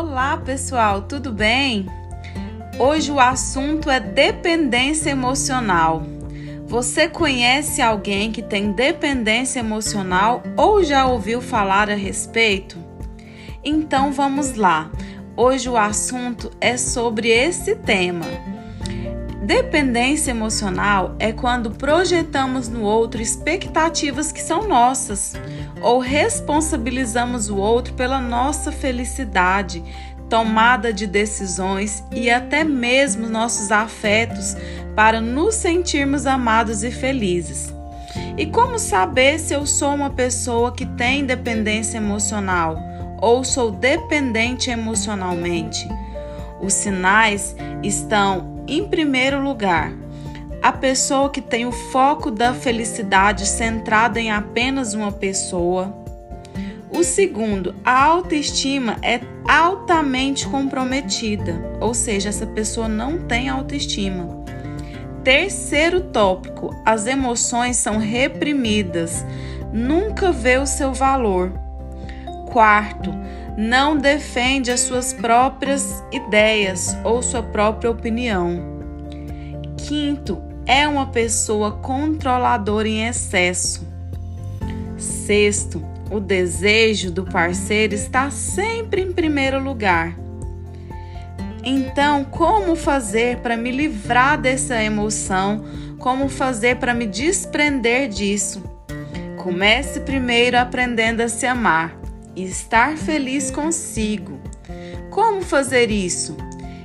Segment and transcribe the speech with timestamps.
[0.00, 1.84] Olá, pessoal, tudo bem?
[2.78, 6.04] Hoje o assunto é dependência emocional.
[6.68, 12.78] Você conhece alguém que tem dependência emocional ou já ouviu falar a respeito?
[13.64, 14.88] Então vamos lá.
[15.36, 18.26] Hoje o assunto é sobre esse tema.
[19.48, 25.36] Dependência emocional é quando projetamos no outro expectativas que são nossas
[25.80, 29.82] ou responsabilizamos o outro pela nossa felicidade,
[30.28, 34.54] tomada de decisões e até mesmo nossos afetos
[34.94, 37.72] para nos sentirmos amados e felizes.
[38.36, 42.78] E como saber se eu sou uma pessoa que tem dependência emocional
[43.18, 45.88] ou sou dependente emocionalmente?
[46.60, 49.92] Os sinais estão, em primeiro lugar,
[50.62, 55.96] a pessoa que tem o foco da felicidade centrada em apenas uma pessoa.
[56.90, 64.38] O segundo, a autoestima é altamente comprometida, ou seja, essa pessoa não tem autoestima.
[65.22, 69.24] Terceiro tópico, as emoções são reprimidas,
[69.72, 71.52] nunca vê o seu valor.
[72.50, 73.14] Quarto,
[73.58, 78.78] não defende as suas próprias ideias ou sua própria opinião.
[79.76, 83.84] Quinto, é uma pessoa controladora em excesso.
[84.96, 90.16] Sexto, o desejo do parceiro está sempre em primeiro lugar.
[91.64, 95.64] Então, como fazer para me livrar dessa emoção?
[95.98, 98.62] Como fazer para me desprender disso?
[99.36, 101.97] Comece primeiro aprendendo a se amar
[102.38, 104.38] e estar feliz consigo.
[105.10, 106.36] Como fazer isso?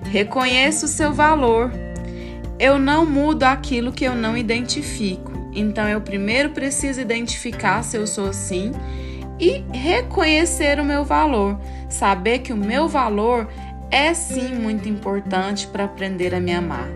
[0.03, 1.71] Reconheça o seu valor.
[2.59, 5.31] Eu não mudo aquilo que eu não identifico.
[5.53, 8.71] Então eu primeiro preciso identificar se eu sou assim
[9.39, 13.47] e reconhecer o meu valor, saber que o meu valor
[13.91, 16.89] é sim muito importante para aprender a me amar.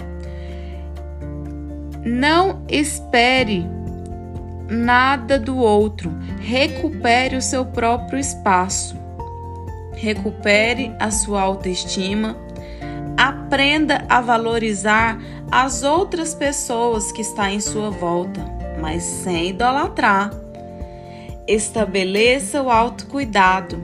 [2.03, 3.67] Não espere
[4.69, 6.11] nada do outro.
[6.39, 8.97] Recupere o seu próprio espaço.
[9.94, 12.38] Recupere a sua autoestima.
[13.17, 15.19] Aprenda a valorizar
[15.51, 18.41] as outras pessoas que estão em sua volta,
[18.79, 20.31] mas sem idolatrar.
[21.47, 23.81] Estabeleça o autocuidado.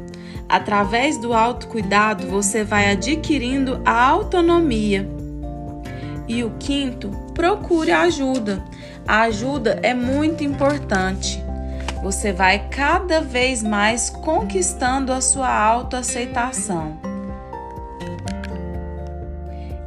[0.48, 5.10] Através do autocuidado, você vai adquirindo a autonomia.
[6.28, 8.64] E o quinto, procure ajuda.
[9.08, 11.44] A ajuda é muito importante.
[12.02, 16.98] Você vai cada vez mais conquistando a sua autoaceitação.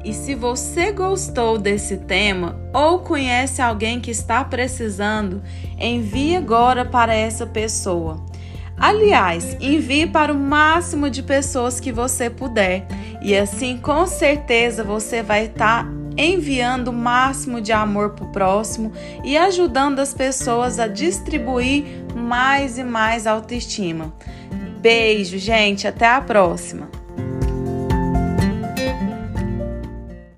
[0.05, 5.43] E se você gostou desse tema ou conhece alguém que está precisando,
[5.79, 8.25] envie agora para essa pessoa.
[8.79, 12.87] Aliás, envie para o máximo de pessoas que você puder,
[13.21, 18.93] e assim com certeza você vai estar enviando o máximo de amor para o próximo
[19.25, 21.85] e ajudando as pessoas a distribuir
[22.15, 24.13] mais e mais autoestima.
[24.81, 26.89] Beijo, gente, até a próxima!